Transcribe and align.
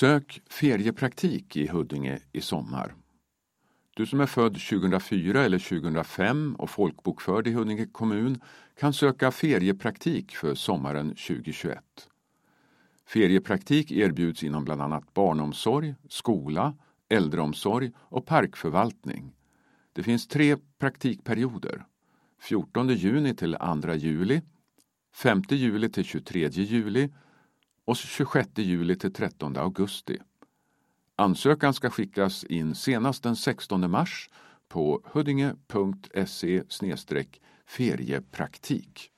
Sök 0.00 0.42
feriepraktik 0.50 1.56
i 1.56 1.66
Huddinge 1.66 2.18
i 2.32 2.40
sommar. 2.40 2.94
Du 3.96 4.06
som 4.06 4.20
är 4.20 4.26
född 4.26 4.54
2004 4.54 5.44
eller 5.44 5.58
2005 5.58 6.56
och 6.58 6.70
folkbokförd 6.70 7.46
i 7.46 7.52
Huddinge 7.52 7.86
kommun 7.86 8.40
kan 8.80 8.92
söka 8.92 9.30
feriepraktik 9.30 10.36
för 10.36 10.54
sommaren 10.54 11.08
2021. 11.08 11.78
Feriepraktik 13.06 13.92
erbjuds 13.92 14.42
inom 14.42 14.64
bland 14.64 14.82
annat 14.82 15.14
barnomsorg, 15.14 15.94
skola, 16.08 16.76
äldreomsorg 17.08 17.92
och 17.98 18.26
parkförvaltning. 18.26 19.32
Det 19.92 20.02
finns 20.02 20.28
tre 20.28 20.56
praktikperioder. 20.78 21.84
14 22.40 22.88
juni 22.88 23.34
till 23.34 23.56
2 23.82 23.94
juli, 23.94 24.40
5 25.14 25.42
juli 25.48 25.88
till 25.88 26.04
23 26.04 26.48
juli 26.48 27.10
och 27.84 27.96
26 27.96 28.48
juli 28.56 28.96
till 28.96 29.12
13 29.12 29.56
augusti. 29.56 30.18
Ansökan 31.16 31.74
ska 31.74 31.90
skickas 31.90 32.44
in 32.44 32.74
senast 32.74 33.22
den 33.22 33.36
16 33.36 33.90
mars 33.90 34.30
på 34.68 35.02
huddinge.se 35.04 36.62
feriepraktik. 37.66 39.10